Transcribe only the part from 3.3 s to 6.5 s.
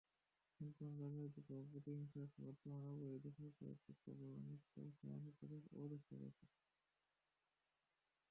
সরকার কবরটি অন্যত্র সরানোর অপচেষ্টা করছে।